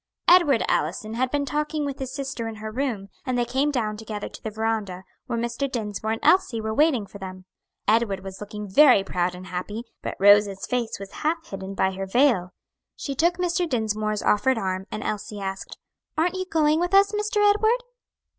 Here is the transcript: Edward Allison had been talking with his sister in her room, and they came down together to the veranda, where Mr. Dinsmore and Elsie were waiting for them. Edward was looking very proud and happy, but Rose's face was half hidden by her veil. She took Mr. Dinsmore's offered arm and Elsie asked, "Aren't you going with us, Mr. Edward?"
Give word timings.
Edward 0.27 0.63
Allison 0.67 1.13
had 1.13 1.29
been 1.29 1.45
talking 1.45 1.85
with 1.85 1.99
his 1.99 2.11
sister 2.11 2.47
in 2.47 2.55
her 2.55 2.71
room, 2.71 3.09
and 3.23 3.37
they 3.37 3.45
came 3.45 3.69
down 3.69 3.97
together 3.97 4.27
to 4.29 4.41
the 4.41 4.49
veranda, 4.49 5.03
where 5.27 5.37
Mr. 5.37 5.71
Dinsmore 5.71 6.13
and 6.13 6.21
Elsie 6.25 6.59
were 6.59 6.73
waiting 6.73 7.05
for 7.05 7.19
them. 7.19 7.45
Edward 7.87 8.21
was 8.23 8.41
looking 8.41 8.67
very 8.67 9.03
proud 9.03 9.35
and 9.35 9.45
happy, 9.45 9.83
but 10.01 10.17
Rose's 10.19 10.65
face 10.65 10.97
was 10.99 11.11
half 11.21 11.45
hidden 11.45 11.75
by 11.75 11.91
her 11.91 12.07
veil. 12.07 12.51
She 12.95 13.13
took 13.13 13.37
Mr. 13.37 13.69
Dinsmore's 13.69 14.23
offered 14.23 14.57
arm 14.57 14.87
and 14.89 15.03
Elsie 15.03 15.39
asked, 15.39 15.77
"Aren't 16.17 16.33
you 16.33 16.47
going 16.47 16.79
with 16.79 16.95
us, 16.95 17.11
Mr. 17.11 17.37
Edward?" 17.47 17.83